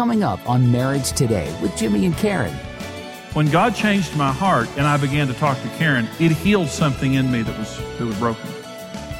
[0.00, 2.54] coming up on Marriage Today with Jimmy and Karen.
[3.34, 7.12] When God changed my heart and I began to talk to Karen, it healed something
[7.12, 8.48] in me that was that was broken.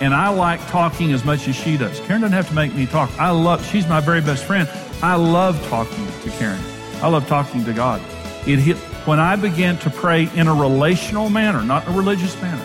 [0.01, 2.01] And I like talking as much as she does.
[2.01, 3.11] Karen doesn't have to make me talk.
[3.21, 4.67] I love she's my very best friend.
[5.03, 6.63] I love talking to Karen.
[7.03, 8.01] I love talking to God.
[8.47, 12.65] It hit when I began to pray in a relational manner, not a religious manner.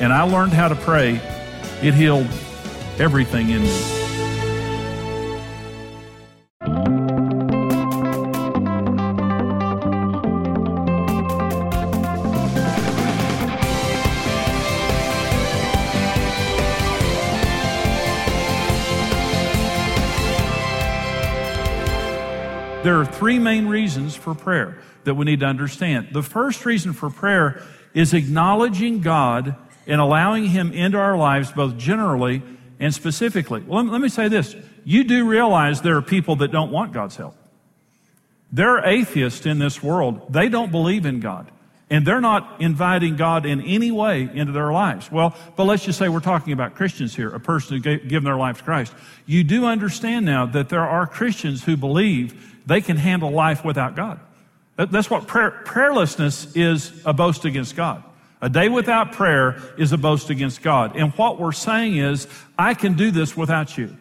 [0.00, 1.16] And I learned how to pray,
[1.82, 2.28] it healed
[2.98, 4.01] everything in me.
[22.82, 26.08] There are three main reasons for prayer that we need to understand.
[26.12, 27.62] The first reason for prayer
[27.94, 29.54] is acknowledging God
[29.86, 32.42] and allowing Him into our lives, both generally
[32.80, 33.62] and specifically.
[33.62, 34.56] Well, let me say this.
[34.84, 37.36] You do realize there are people that don't want God's help.
[38.50, 40.32] There are atheists in this world.
[40.32, 41.50] They don't believe in God.
[41.92, 45.12] And they're not inviting God in any way into their lives.
[45.12, 48.38] Well, but let's just say we're talking about Christians here, a person who's given their
[48.38, 48.94] life to Christ.
[49.26, 53.94] You do understand now that there are Christians who believe they can handle life without
[53.94, 54.18] God.
[54.78, 58.02] That's what prayer, prayerlessness is a boast against God.
[58.40, 60.96] A day without prayer is a boast against God.
[60.96, 62.26] And what we're saying is,
[62.58, 63.94] I can do this without you.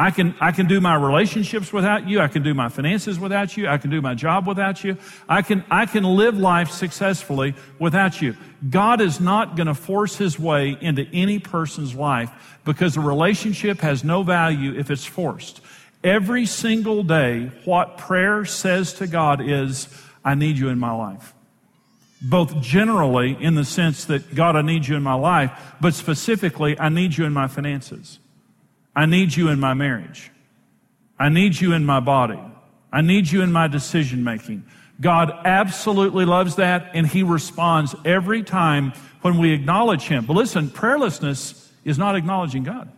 [0.00, 2.20] I can, I can do my relationships without you.
[2.20, 3.66] I can do my finances without you.
[3.66, 4.96] I can do my job without you.
[5.28, 8.36] I can, I can live life successfully without you.
[8.70, 12.30] God is not going to force his way into any person's life
[12.64, 15.60] because a relationship has no value if it's forced.
[16.04, 19.88] Every single day, what prayer says to God is,
[20.24, 21.34] I need you in my life.
[22.22, 26.78] Both generally, in the sense that, God, I need you in my life, but specifically,
[26.78, 28.20] I need you in my finances.
[28.94, 30.30] I need you in my marriage.
[31.18, 32.40] I need you in my body.
[32.92, 34.64] I need you in my decision making.
[35.00, 40.26] God absolutely loves that, and He responds every time when we acknowledge Him.
[40.26, 42.90] But listen, prayerlessness is not acknowledging God.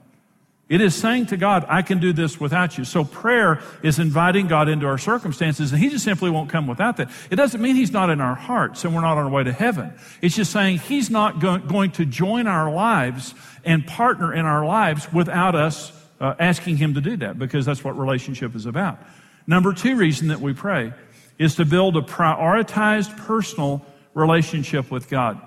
[0.70, 2.84] It is saying to God, I can do this without you.
[2.84, 6.96] So prayer is inviting God into our circumstances, and He just simply won't come without
[6.98, 7.10] that.
[7.28, 9.52] It doesn't mean He's not in our hearts and we're not on our way to
[9.52, 9.92] heaven.
[10.22, 14.64] It's just saying He's not go- going to join our lives and partner in our
[14.64, 19.00] lives without us uh, asking Him to do that, because that's what relationship is about.
[19.48, 20.92] Number two reason that we pray
[21.36, 25.40] is to build a prioritized personal relationship with God.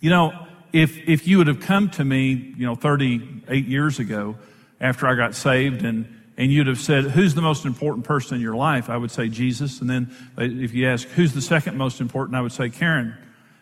[0.00, 0.43] You know,
[0.74, 4.34] if, if you would have come to me, you know, 38 years ago
[4.80, 8.40] after I got saved and, and you'd have said, who's the most important person in
[8.42, 8.90] your life?
[8.90, 9.80] I would say Jesus.
[9.80, 12.36] And then uh, if you ask, who's the second most important?
[12.36, 13.16] I would say Karen.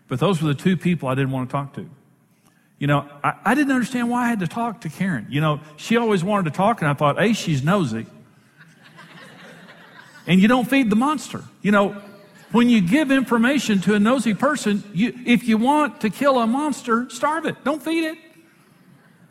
[0.08, 1.86] But those were the two people I didn't want to talk to.
[2.78, 5.26] You know, I, I didn't understand why I had to talk to Karen.
[5.28, 8.06] You know, she always wanted to talk and I thought, A, she's nosy.
[10.26, 11.44] and you don't feed the monster.
[11.60, 12.02] You know,
[12.52, 16.46] when you give information to a nosy person, you, if you want to kill a
[16.46, 17.64] monster, starve it.
[17.64, 18.18] Don't feed it.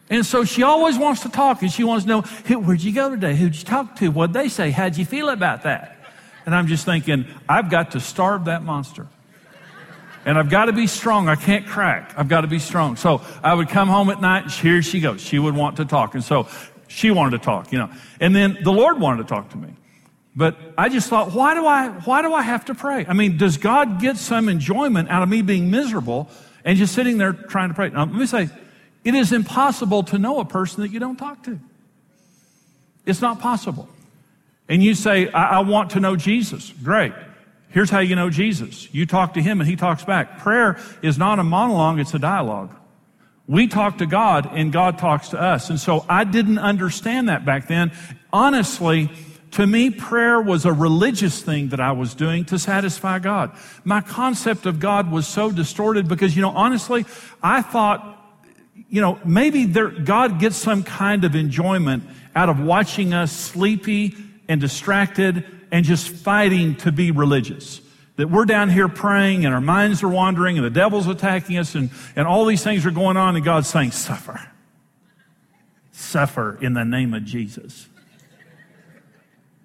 [0.10, 3.10] And so she always wants to talk and she wants to know, where'd you go
[3.10, 3.34] today?
[3.36, 4.10] Who'd you talk to?
[4.10, 4.70] What'd they say?
[4.70, 5.98] How'd you feel about that?
[6.46, 9.08] And I'm just thinking, I've got to starve that monster.
[10.26, 11.30] And I've got to be strong.
[11.30, 12.14] I can't crack.
[12.18, 12.96] I've got to be strong.
[12.96, 14.44] So I would come home at night.
[14.44, 15.22] And here she goes.
[15.22, 16.14] She would want to talk.
[16.14, 16.48] And so
[16.88, 17.90] she wanted to talk, you know.
[18.20, 19.70] And then the Lord wanted to talk to me.
[20.36, 23.06] But I just thought, why do I, why do I have to pray?
[23.06, 26.30] I mean, does God get some enjoyment out of me being miserable
[26.64, 27.90] and just sitting there trying to pray?
[27.90, 28.50] Now, let me say,
[29.04, 31.60] it is impossible to know a person that you don't talk to.
[33.06, 33.90] It's not possible.
[34.70, 36.72] And you say, I, I want to know Jesus.
[36.82, 37.14] Great.
[37.70, 38.94] Here's how you know Jesus.
[38.94, 40.40] You talk to him and he talks back.
[40.40, 42.74] Prayer is not a monologue, it's a dialogue.
[43.48, 45.70] We talk to God and God talks to us.
[45.70, 47.92] And so I didn't understand that back then.
[48.32, 49.10] Honestly,
[49.52, 53.52] to me, prayer was a religious thing that I was doing to satisfy God.
[53.84, 57.06] My concept of God was so distorted because, you know, honestly,
[57.44, 58.18] I thought,
[58.90, 62.04] you know, maybe there, God gets some kind of enjoyment
[62.34, 64.16] out of watching us sleepy
[64.48, 67.82] and distracted and just fighting to be religious.
[68.16, 71.76] That we're down here praying and our minds are wandering and the devil's attacking us
[71.76, 74.40] and, and all these things are going on and God's saying, suffer.
[75.92, 77.88] Suffer in the name of Jesus.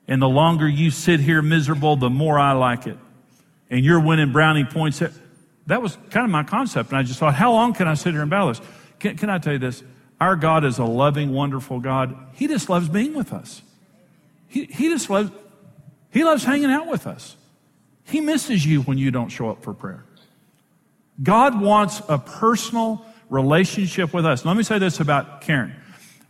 [0.09, 2.99] And the longer you sit here miserable, the more I like it.
[3.71, 5.03] And you're winning brownie points.
[5.67, 6.91] That was kind of my concept.
[6.91, 8.61] And I just thought, how long can I sit here and battle this?
[9.01, 9.83] Can, can I tell you this?
[10.21, 12.17] Our God is a loving, wonderful God.
[12.35, 13.63] He just loves being with us.
[14.49, 15.31] He, he just loves,
[16.11, 17.37] he loves hanging out with us.
[18.05, 20.05] He misses you when you don't show up for prayer.
[21.23, 24.45] God wants a personal relationship with us.
[24.45, 25.75] Let me say this about Karen.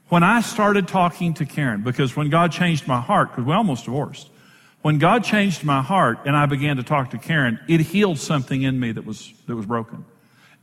[0.09, 3.87] When I started talking to Karen, because when God changed my heart, because we almost
[3.87, 4.29] divorced,
[4.87, 8.63] When God changed my heart and I began to talk to Karen, it healed something
[8.63, 10.05] in me that was, that was broken.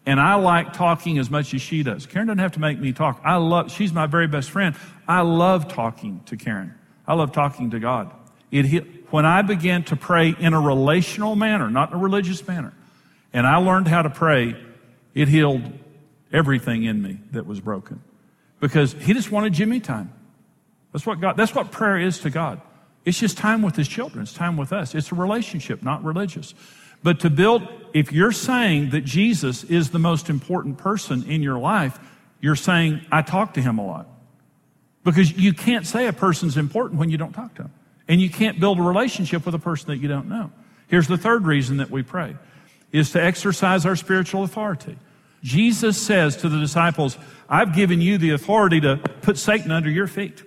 [0.06, 2.06] And I like talking as much as she does.
[2.06, 3.19] Karen doesn't have to make me talk.
[3.25, 4.78] I love, she's my very best friend.
[5.10, 6.74] I love talking to Karen.
[7.06, 8.13] I love talking to God.
[8.50, 12.74] It, when I began to pray in a relational manner, not in a religious manner,
[13.34, 14.56] and I learned how to pray,
[15.13, 15.63] it healed
[16.31, 18.00] everything in me that was broken.
[18.63, 20.10] Because he just wanted Jimmy time.
[20.94, 22.62] That's what God, that's what prayer is to God.
[23.04, 24.24] It's just time with his children.
[24.24, 24.95] It's time with us.
[24.95, 26.56] It's a relationship, not religious.
[27.04, 31.60] But to build, if you're saying that Jesus is the most important person in your
[31.60, 32.00] life,
[32.39, 34.07] you're saying, I talk to him a lot.
[35.04, 37.74] Because you can't say a person's important when you don't talk to them.
[38.07, 40.51] And you can't build a relationship with a person that you don't know.
[40.88, 42.38] Here's the third reason that we pray
[42.94, 44.95] is to exercise our spiritual authority.
[45.44, 47.18] Jesus says to the disciples,
[47.50, 50.42] I've given you the authority to put Satan under your feet.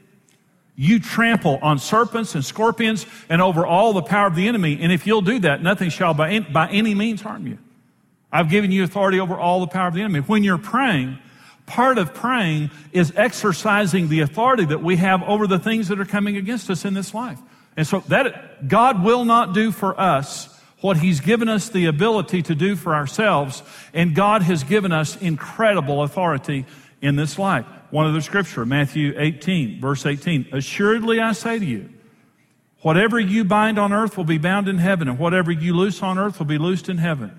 [0.75, 4.79] You trample on serpents and scorpions and over all the power of the enemy.
[4.81, 7.59] And if you'll do that, nothing shall by any, by any means harm you.
[8.33, 10.21] I've given you authority over all the power of the enemy.
[10.21, 11.19] When you're praying,
[11.65, 16.05] part of praying is exercising the authority that we have over the things that are
[16.05, 17.39] coming against us in this life.
[17.77, 22.43] And so that God will not do for us what he's given us the ability
[22.43, 23.63] to do for ourselves.
[23.95, 26.67] And God has given us incredible authority
[27.01, 27.65] in this life.
[27.91, 30.49] One of the scripture, Matthew 18, verse 18.
[30.53, 31.91] Assuredly I say to you,
[32.81, 36.19] whatever you bind on earth will be bound in heaven, and whatever you loose on
[36.19, 37.39] earth will be loosed in heaven.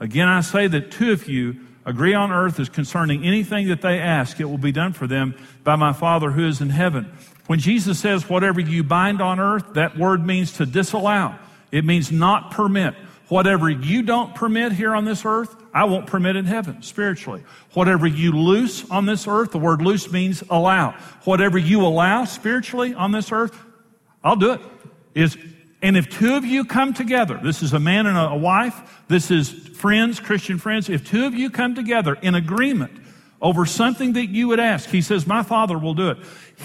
[0.00, 3.98] Again, I say that two of you agree on earth as concerning anything that they
[3.98, 7.10] ask, it will be done for them by my Father who is in heaven.
[7.46, 11.34] When Jesus says, whatever you bind on earth, that word means to disallow.
[11.70, 12.94] It means not permit.
[13.28, 17.44] Whatever you don't permit here on this earth, I won't permit in heaven spiritually.
[17.74, 20.92] Whatever you loose on this earth, the word loose means allow.
[21.24, 23.58] Whatever you allow spiritually on this earth,
[24.24, 24.60] I'll do it.
[25.14, 25.36] Is
[25.80, 29.30] and if two of you come together, this is a man and a wife, this
[29.30, 32.98] is friends, Christian friends, if two of you come together in agreement
[33.40, 36.18] over something that you would ask, he says, My Father will do it.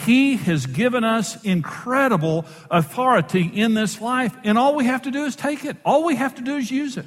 [0.06, 5.26] He has given us incredible authority in this life, and all we have to do
[5.26, 5.78] is take it.
[5.86, 7.06] All we have to do is use it.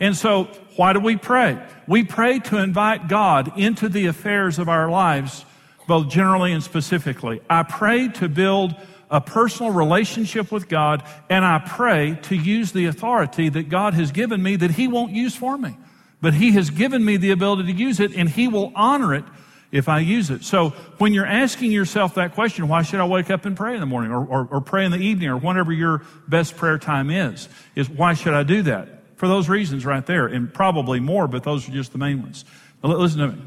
[0.00, 0.44] And so,
[0.76, 1.58] why do we pray?
[1.86, 5.44] We pray to invite God into the affairs of our lives,
[5.86, 7.40] both generally and specifically.
[7.48, 8.74] I pray to build
[9.10, 14.12] a personal relationship with God, and I pray to use the authority that God has
[14.12, 15.76] given me that He won't use for me.
[16.20, 19.24] But He has given me the ability to use it, and He will honor it
[19.70, 20.44] if I use it.
[20.44, 23.80] So when you're asking yourself that question, why should I wake up and pray in
[23.80, 27.10] the morning or, or, or pray in the evening or whenever your best prayer time
[27.10, 28.88] is, is why should I do that?
[29.16, 32.44] For those reasons right there, and probably more, but those are just the main ones.
[32.80, 33.42] But listen to me.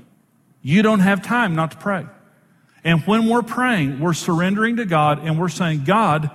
[0.61, 2.05] You don't have time not to pray.
[2.83, 6.29] And when we're praying, we're surrendering to God and we're saying, God,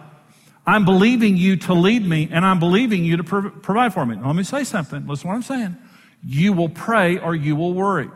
[0.66, 4.16] I'm believing you to lead me and I'm believing you to pro- provide for me.
[4.16, 5.06] Now, let me say something.
[5.06, 5.76] Listen to what I'm saying.
[6.26, 8.10] You will pray or you will worry.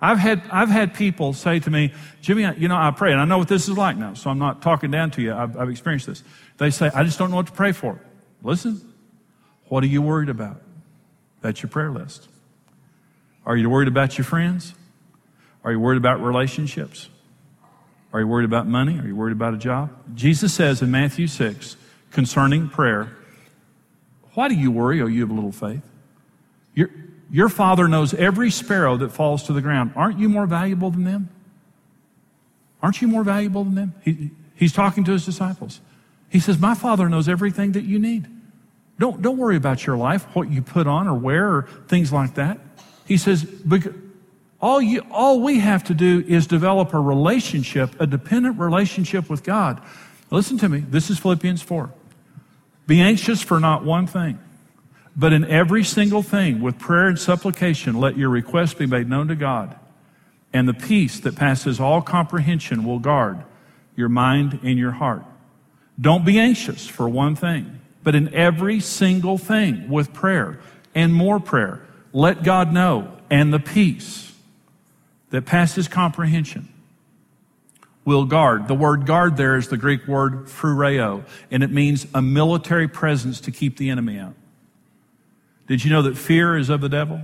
[0.00, 1.92] I've had, I've had people say to me,
[2.22, 4.38] Jimmy, you know, I pray, and I know what this is like now, so I'm
[4.38, 5.34] not talking down to you.
[5.34, 6.24] I've, I've experienced this.
[6.56, 8.00] They say, I just don't know what to pray for.
[8.42, 8.80] Listen,
[9.68, 10.62] what are you worried about?
[11.42, 12.28] That's your prayer list.
[13.44, 14.72] Are you worried about your friends?
[15.64, 17.10] Are you worried about relationships?
[18.12, 18.98] Are you worried about money?
[18.98, 19.90] Are you worried about a job?
[20.14, 21.76] Jesus says in Matthew 6
[22.10, 23.14] concerning prayer,
[24.32, 25.82] Why do you worry, O you of little faith?
[26.74, 26.90] You're,
[27.30, 29.92] your father knows every sparrow that falls to the ground.
[29.94, 31.28] Aren't you more valuable than them?
[32.82, 33.94] Aren't you more valuable than them?
[34.02, 35.80] He, he's talking to his disciples.
[36.28, 38.26] He says, My father knows everything that you need.
[38.98, 42.34] Don't, don't worry about your life, what you put on or wear or things like
[42.34, 42.58] that.
[43.06, 43.46] He says,
[44.60, 49.42] all, you, all we have to do is develop a relationship, a dependent relationship with
[49.42, 49.80] God.
[50.30, 50.80] Listen to me.
[50.80, 51.90] This is Philippians 4.
[52.86, 54.38] Be anxious for not one thing
[55.20, 59.28] but in every single thing, with prayer and supplication, let your requests be made known
[59.28, 59.78] to God.
[60.50, 63.44] And the peace that passes all comprehension will guard
[63.94, 65.22] your mind and your heart.
[66.00, 70.58] Don't be anxious for one thing, but in every single thing, with prayer
[70.94, 71.82] and more prayer,
[72.14, 73.14] let God know.
[73.28, 74.32] And the peace
[75.28, 76.66] that passes comprehension
[78.06, 78.68] will guard.
[78.68, 83.38] The word guard there is the Greek word phroureo, and it means a military presence
[83.42, 84.34] to keep the enemy out.
[85.70, 87.20] Did you know that fear is of the devil?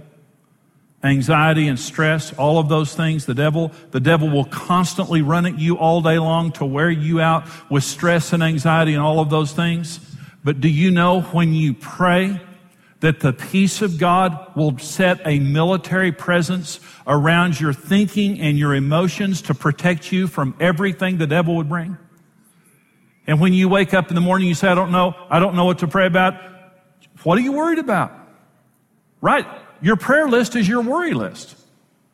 [1.03, 5.59] Anxiety and stress, all of those things, the devil, the devil will constantly run at
[5.59, 9.31] you all day long to wear you out with stress and anxiety and all of
[9.31, 9.99] those things.
[10.45, 12.41] But do you know when you pray
[13.01, 18.77] that the peace of God will set a military presence around your thinking and your
[18.77, 21.99] emotions to protect you from everything the devil would bring?
[23.27, 25.57] And when you wake up in the morning, you say, I don't know, I don't
[25.57, 26.35] know what to pray about.
[27.25, 28.23] What are you worried about?
[29.21, 29.47] Right.
[29.81, 31.57] Your prayer list is your worry list.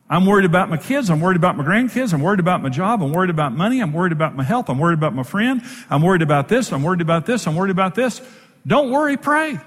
[0.09, 1.09] I'm worried about my kids.
[1.09, 2.13] I'm worried about my grandkids.
[2.13, 3.03] I'm worried about my job.
[3.03, 3.81] I'm worried about money.
[3.81, 4.69] I'm worried about my health.
[4.69, 5.63] I'm worried about my friend.
[5.89, 6.71] I'm worried about this.
[6.71, 7.47] I'm worried about this.
[7.47, 8.21] I'm worried about this.
[8.67, 9.59] Don't worry, pray.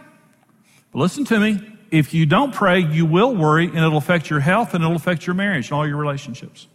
[0.91, 1.71] But listen to me.
[1.89, 5.25] If you don't pray, you will worry and it'll affect your health and it'll affect
[5.25, 6.67] your marriage and all your relationships.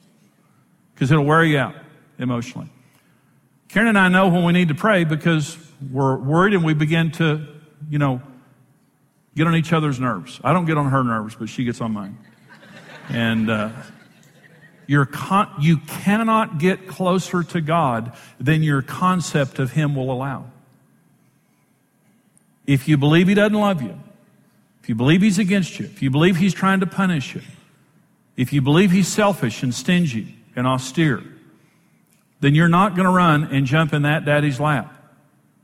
[0.94, 1.74] Because it'll wear you out
[2.18, 2.70] emotionally.
[3.68, 5.56] Karen and I know when we need to pray because
[5.92, 7.46] we're worried and we begin to,
[7.88, 8.20] you know,
[9.36, 10.40] get on each other's nerves.
[10.42, 12.18] I don't get on her nerves, but she gets on mine.
[13.08, 13.70] And uh,
[14.86, 20.46] your con- you cannot get closer to God than your concept of Him will allow.
[22.66, 23.98] If you believe He doesn't love you,
[24.82, 27.42] if you believe He's against you, if you believe He's trying to punish you,
[28.36, 31.22] if you believe He's selfish and stingy and austere,
[32.40, 34.99] then you're not going to run and jump in that daddy's lap.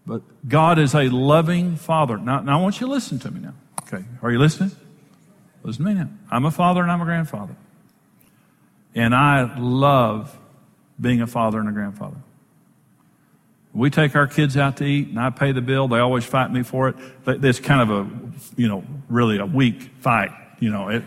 [0.06, 2.16] But God is a loving father.
[2.16, 3.54] Now, now I want you to listen to me now.
[3.82, 4.04] Okay.
[4.22, 4.70] Are you listening?
[5.62, 6.08] Listen to me now.
[6.30, 7.56] I'm a father and I'm a grandfather.
[8.94, 10.38] And I love
[11.00, 12.16] being a father and a grandfather.
[13.74, 15.88] We take our kids out to eat and I pay the bill.
[15.88, 16.96] They always fight me for it.
[17.26, 18.10] It's kind of a,
[18.56, 20.30] you know, really a weak fight.
[20.60, 21.02] You know, it,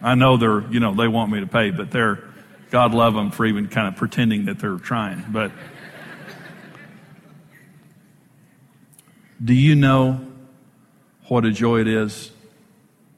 [0.00, 2.24] I know they're, you know, they want me to pay, but they're,
[2.70, 5.24] God love them for even kind of pretending that they're trying.
[5.28, 5.52] But
[9.42, 10.20] do you know
[11.28, 12.30] what a joy it is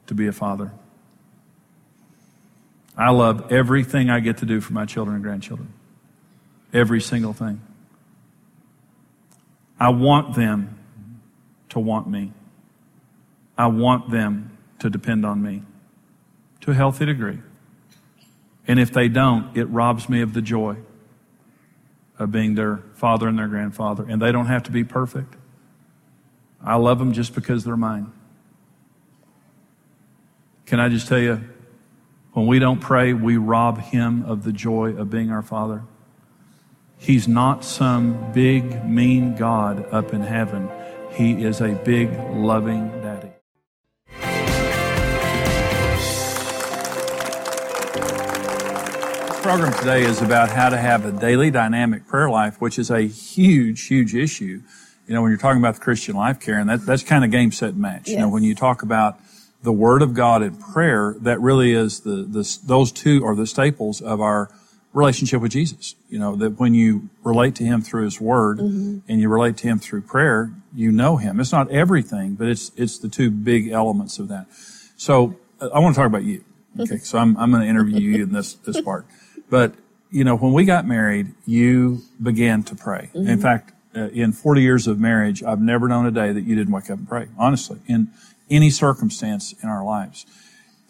[0.07, 0.71] to be a father.
[2.97, 5.73] I love everything I get to do for my children and grandchildren.
[6.73, 7.61] Every single thing.
[9.79, 10.77] I want them
[11.69, 12.31] to want me.
[13.57, 15.63] I want them to depend on me
[16.61, 17.39] to a healthy degree.
[18.67, 20.77] And if they don't, it robs me of the joy
[22.17, 24.05] of being their father and their grandfather.
[24.07, 25.35] And they don't have to be perfect.
[26.65, 28.11] I love them just because they're mine.
[30.65, 31.41] Can I just tell you,
[32.33, 35.83] when we don't pray, we rob him of the joy of being our Father.
[36.97, 40.69] He's not some big, mean God up in heaven.
[41.11, 43.29] He is a big, loving daddy.
[49.27, 52.89] This program today is about how to have a daily dynamic prayer life, which is
[52.89, 54.63] a huge, huge issue.
[55.07, 57.51] You know, when you're talking about the Christian life, Karen, that, that's kind of game,
[57.51, 58.07] set, match.
[58.07, 58.15] Yes.
[58.15, 59.19] You know, when you talk about
[59.61, 63.45] the Word of God and prayer, that really is the, the those two are the
[63.45, 64.49] staples of our
[64.93, 65.95] relationship with Jesus.
[66.09, 68.99] You know, that when you relate to Him through His Word mm-hmm.
[69.07, 71.39] and you relate to Him through prayer, you know Him.
[71.39, 74.47] It's not everything, but it's, it's the two big elements of that.
[74.97, 76.43] So I want to talk about you.
[76.79, 76.97] Okay.
[77.03, 79.05] So I'm, I'm going to interview you in this, this part.
[79.49, 79.75] But,
[80.09, 83.11] you know, when we got married, you began to pray.
[83.13, 83.29] Mm-hmm.
[83.29, 86.73] In fact, in 40 years of marriage, I've never known a day that you didn't
[86.73, 87.27] wake up and pray.
[87.37, 87.79] Honestly.
[87.87, 88.09] In,
[88.49, 90.25] any circumstance in our lives.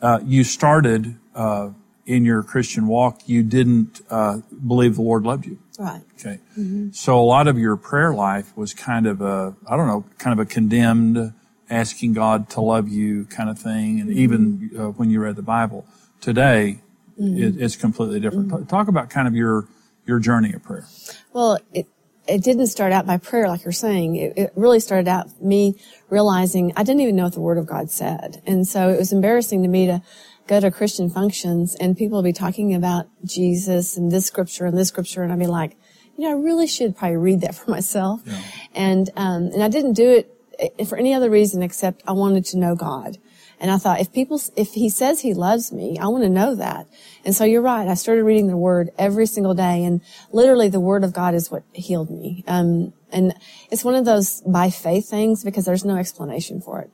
[0.01, 1.69] Uh, you started uh,
[2.05, 5.59] in your Christian walk, you didn't uh, believe the Lord loved you.
[5.79, 6.01] Right.
[6.19, 6.39] Okay.
[6.57, 6.91] Mm-hmm.
[6.91, 10.39] So a lot of your prayer life was kind of a, I don't know, kind
[10.39, 11.33] of a condemned,
[11.69, 13.99] asking God to love you kind of thing.
[13.99, 14.19] And mm-hmm.
[14.19, 15.85] even uh, when you read the Bible
[16.21, 16.81] today,
[17.19, 17.41] mm-hmm.
[17.41, 18.49] it, it's completely different.
[18.49, 18.65] Mm-hmm.
[18.65, 19.67] Talk about kind of your
[20.05, 20.85] your journey of prayer.
[21.33, 21.87] Well, it,
[22.27, 24.15] it didn't start out by prayer, like you're saying.
[24.15, 25.79] It, it, really started out me
[26.09, 28.41] realizing I didn't even know what the Word of God said.
[28.45, 30.01] And so it was embarrassing to me to
[30.47, 34.77] go to Christian functions and people would be talking about Jesus and this scripture and
[34.77, 35.23] this scripture.
[35.23, 35.77] And I'd be like,
[36.17, 38.21] you know, I really should probably read that for myself.
[38.25, 38.41] Yeah.
[38.73, 42.45] And, um, and I didn't do it eh, for any other reason except I wanted
[42.45, 43.17] to know God.
[43.59, 46.55] And I thought, if people, if he says he loves me, I want to know
[46.55, 46.87] that.
[47.23, 47.87] And so you're right.
[47.87, 51.49] I started reading the word every single day and literally the word of God is
[51.49, 52.43] what healed me.
[52.47, 53.33] Um, and
[53.71, 56.91] it's one of those by faith things because there's no explanation for it.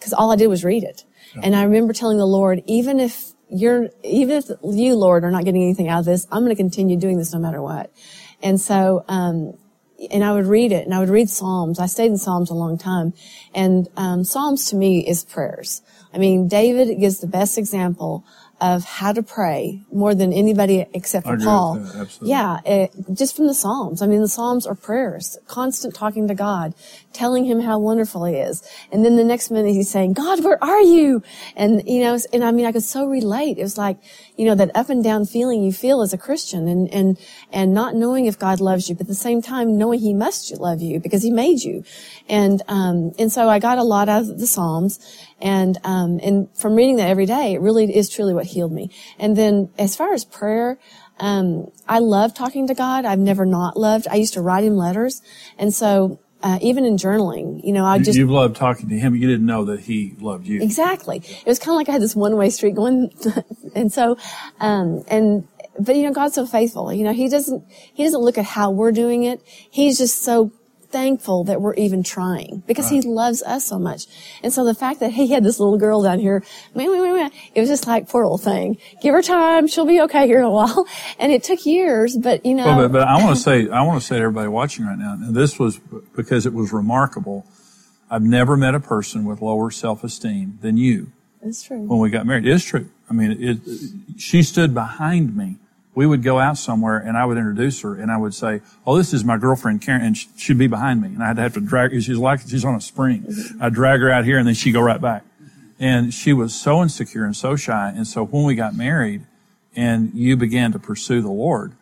[0.00, 1.04] Cause all I did was read it.
[1.34, 1.42] Yeah.
[1.44, 5.44] And I remember telling the Lord, even if you're, even if you, Lord, are not
[5.44, 7.92] getting anything out of this, I'm going to continue doing this no matter what.
[8.42, 9.54] And so, um,
[10.10, 11.78] and I would read it and I would read Psalms.
[11.78, 13.12] I stayed in Psalms a long time.
[13.54, 15.82] And um, Psalms to me is prayers.
[16.12, 18.24] I mean, David gives the best example
[18.60, 21.82] of how to pray more than anybody except for Paul.
[22.20, 24.02] Yeah, it, just from the Psalms.
[24.02, 26.74] I mean, the Psalms are prayers, constant talking to God,
[27.12, 28.62] telling him how wonderful he is.
[28.92, 31.22] And then the next minute he's saying, God, where are you?
[31.56, 33.58] And, you know, and I mean, I could so relate.
[33.58, 33.98] It was like,
[34.36, 37.18] you know, that up and down feeling you feel as a Christian and, and,
[37.52, 40.56] and not knowing if God loves you, but at the same time knowing he must
[40.58, 41.84] love you because he made you.
[42.28, 44.98] And, um, and so I got a lot out of the Psalms
[45.40, 48.90] and, um, and from reading that every day, it really is truly what healed me.
[49.18, 50.78] And then as far as prayer,
[51.18, 53.04] um, I love talking to God.
[53.04, 54.08] I've never not loved.
[54.08, 55.22] I used to write him letters.
[55.58, 58.16] And so, uh, even in journaling, you know, I just.
[58.16, 59.14] You loved talking to him.
[59.14, 60.60] You didn't know that he loved you.
[60.62, 61.18] Exactly.
[61.18, 63.12] It was kind of like I had this one way street going.
[63.74, 64.16] and so,
[64.58, 65.46] um, and,
[65.78, 66.92] but you know, God's so faithful.
[66.92, 69.42] You know, he doesn't, he doesn't look at how we're doing it.
[69.44, 70.52] He's just so
[70.90, 73.02] thankful that we're even trying because right.
[73.02, 74.06] he loves us so much.
[74.42, 76.42] And so the fact that he had this little girl down here,
[76.74, 78.78] man, man, man, it was just like poor little thing.
[79.02, 79.66] Give her time.
[79.66, 80.86] She'll be okay here in a while.
[81.18, 82.64] And it took years, but you know.
[82.64, 84.98] Well, but, but I want to say, I want to say to everybody watching right
[84.98, 85.78] now, and this was
[86.16, 87.46] because it was remarkable.
[88.10, 91.12] I've never met a person with lower self-esteem than you.
[91.42, 91.82] It's true.
[91.82, 92.46] When we got married.
[92.46, 92.88] It is true.
[93.08, 93.58] I mean, it,
[94.20, 95.56] she stood behind me
[95.94, 98.96] we would go out somewhere and I would introduce her and I would say, Oh,
[98.96, 100.02] this is my girlfriend Karen.
[100.02, 101.08] And she'd be behind me.
[101.08, 102.00] And I'd have to drag her.
[102.00, 103.26] She's like, she's on a spring.
[103.60, 105.24] I'd drag her out here and then she'd go right back.
[105.78, 107.92] And she was so insecure and so shy.
[107.94, 109.26] And so when we got married
[109.74, 111.72] and you began to pursue the Lord,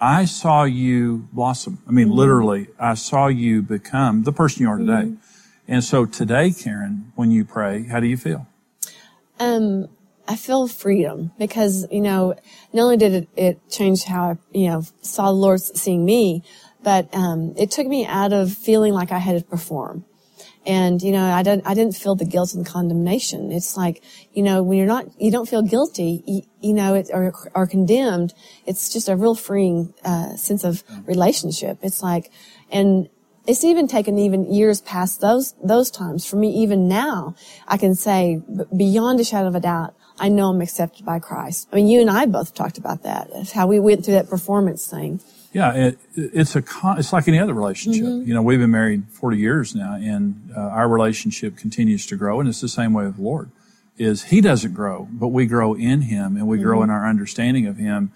[0.00, 1.82] I saw you blossom.
[1.86, 2.16] I mean, mm-hmm.
[2.16, 4.92] literally, I saw you become the person you are today.
[4.92, 5.14] Mm-hmm.
[5.68, 8.46] And so today, Karen, when you pray, how do you feel?
[9.38, 9.88] Um,
[10.32, 12.34] I feel freedom because, you know,
[12.72, 16.42] not only did it, it change how I, you know, saw the Lord seeing me,
[16.82, 20.06] but, um, it took me out of feeling like I had to perform.
[20.64, 23.52] And, you know, I didn't, I didn't feel the guilt and condemnation.
[23.52, 27.10] It's like, you know, when you're not, you don't feel guilty, you, you know, it,
[27.12, 28.32] or, or condemned,
[28.64, 31.76] it's just a real freeing, uh, sense of relationship.
[31.82, 32.32] It's like,
[32.70, 33.10] and
[33.46, 36.24] it's even taken even years past those, those times.
[36.24, 37.34] For me, even now,
[37.68, 38.40] I can say
[38.74, 41.68] beyond a shadow of a doubt, I know I'm accepted by Christ.
[41.72, 43.28] I mean, you and I both talked about that.
[43.34, 45.20] It's how we went through that performance thing.
[45.52, 46.62] Yeah, it, it's a
[46.96, 48.04] it's like any other relationship.
[48.04, 48.28] Mm-hmm.
[48.28, 52.40] You know, we've been married 40 years now, and uh, our relationship continues to grow,
[52.40, 53.50] and it's the same way with the Lord.
[53.98, 56.64] Is He doesn't grow, but we grow in Him, and we mm-hmm.
[56.64, 58.12] grow in our understanding of Him.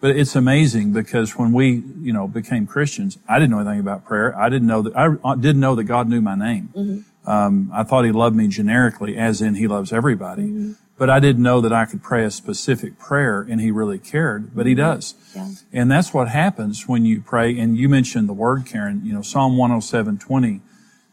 [0.00, 4.04] But it's amazing because when we, you know, became Christians, I didn't know anything about
[4.04, 4.38] prayer.
[4.38, 6.70] I didn't know that I didn't know that God knew my name.
[6.74, 7.30] Mm-hmm.
[7.30, 10.74] Um, I thought He loved me generically, as in He loves everybody.
[10.98, 14.54] But I didn't know that I could pray a specific prayer and he really cared,
[14.54, 14.80] but he mm-hmm.
[14.80, 15.14] does.
[15.34, 15.48] Yeah.
[15.72, 17.56] And that's what happens when you pray.
[17.58, 20.60] And you mentioned the word, Karen, you know, Psalm 107, 20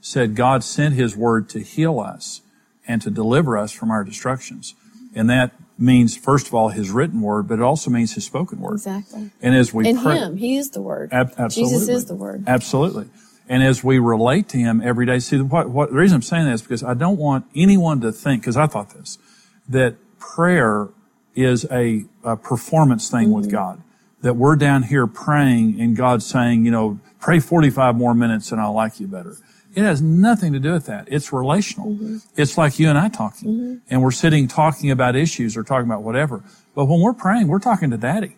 [0.01, 2.41] said God sent his word to heal us
[2.87, 4.75] and to deliver us from our destructions.
[5.15, 8.59] And that means, first of all, his written word, but it also means his spoken
[8.59, 8.75] word.
[8.75, 9.31] Exactly.
[9.41, 11.11] And as we In pray, him, he is the word.
[11.11, 11.73] Ab- absolutely.
[11.75, 12.43] Jesus is the word.
[12.47, 13.09] Absolutely.
[13.47, 16.45] And as we relate to him every day, see, what, what, the reason I'm saying
[16.45, 19.17] that is because I don't want anyone to think, because I thought this,
[19.69, 20.89] that prayer
[21.35, 23.35] is a, a performance thing mm-hmm.
[23.35, 23.81] with God.
[24.21, 28.59] That we're down here praying and God's saying, you know, pray 45 more minutes and
[28.59, 29.37] I'll like you better.
[29.75, 31.07] It has nothing to do with that.
[31.11, 31.91] It's relational.
[31.91, 32.17] Mm-hmm.
[32.37, 33.49] It's like you and I talking.
[33.49, 33.75] Mm-hmm.
[33.89, 36.43] And we're sitting talking about issues or talking about whatever.
[36.73, 38.37] But when we're praying, we're talking to daddy.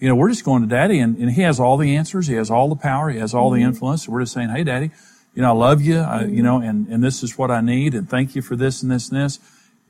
[0.00, 2.26] You know, we're just going to daddy and, and he has all the answers.
[2.26, 3.10] He has all the power.
[3.10, 3.68] He has all the mm-hmm.
[3.68, 4.08] influence.
[4.08, 4.90] We're just saying, hey, daddy,
[5.34, 5.98] you know, I love you.
[5.98, 6.42] I, you mm-hmm.
[6.42, 7.94] know, and, and this is what I need.
[7.94, 9.38] And thank you for this and this and this.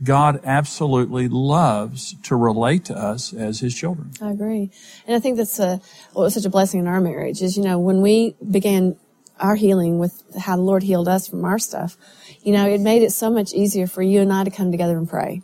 [0.02, 4.12] God absolutely loves to relate to us as His children.
[4.20, 4.70] I agree,
[5.06, 5.80] and I think that's a
[6.12, 8.96] what was such a blessing in our marriage is you know when we began
[9.40, 11.96] our healing with how the Lord healed us from our stuff,
[12.42, 14.96] you know it made it so much easier for you and I to come together
[14.96, 15.42] and pray.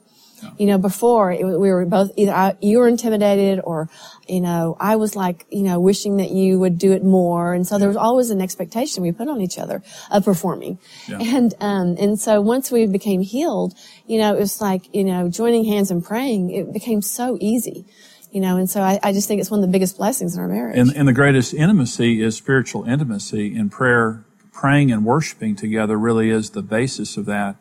[0.58, 3.88] You know, before it, we were both either I, you were intimidated or,
[4.28, 7.54] you know, I was like, you know, wishing that you would do it more.
[7.54, 10.78] And so there was always an expectation we put on each other of performing.
[11.08, 11.18] Yeah.
[11.20, 13.74] And, um, and so once we became healed,
[14.06, 17.86] you know, it was like, you know, joining hands and praying, it became so easy
[18.34, 20.40] you know, and so I, I, just think it's one of the biggest blessings in
[20.40, 20.76] our marriage.
[20.76, 24.24] And, and, the greatest intimacy is spiritual intimacy in prayer.
[24.52, 27.54] Praying and worshiping together really is the basis of that.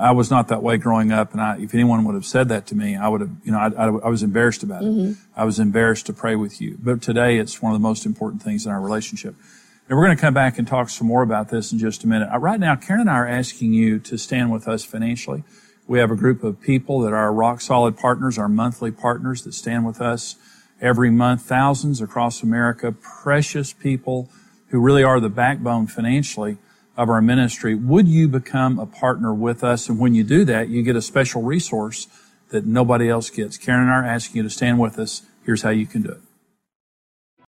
[0.00, 2.66] I was not that way growing up, and I, if anyone would have said that
[2.68, 4.86] to me, I would have, you know, I, I, I was embarrassed about it.
[4.86, 5.12] Mm-hmm.
[5.36, 6.78] I was embarrassed to pray with you.
[6.80, 9.34] But today, it's one of the most important things in our relationship.
[9.88, 12.08] And we're going to come back and talk some more about this in just a
[12.08, 12.28] minute.
[12.32, 15.44] Uh, right now, Karen and I are asking you to stand with us financially.
[15.86, 19.52] We have a group of people that are rock solid partners, our monthly partners that
[19.52, 20.36] stand with us
[20.80, 24.30] every month, thousands across America, precious people
[24.68, 26.58] who really are the backbone financially
[26.96, 29.88] of our ministry, would you become a partner with us?
[29.88, 32.06] And when you do that, you get a special resource
[32.50, 33.56] that nobody else gets.
[33.56, 35.22] Karen and I are asking you to stand with us.
[35.44, 36.20] Here's how you can do it.